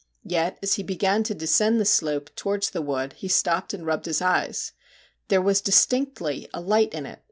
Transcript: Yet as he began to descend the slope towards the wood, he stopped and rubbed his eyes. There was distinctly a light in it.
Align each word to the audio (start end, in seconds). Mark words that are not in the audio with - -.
Yet 0.25 0.57
as 0.63 0.73
he 0.77 0.81
began 0.81 1.21
to 1.25 1.35
descend 1.35 1.79
the 1.79 1.85
slope 1.85 2.31
towards 2.35 2.71
the 2.71 2.81
wood, 2.81 3.13
he 3.13 3.27
stopped 3.27 3.71
and 3.71 3.85
rubbed 3.85 4.05
his 4.07 4.19
eyes. 4.19 4.71
There 5.27 5.43
was 5.43 5.61
distinctly 5.61 6.49
a 6.55 6.59
light 6.59 6.95
in 6.95 7.05
it. 7.05 7.19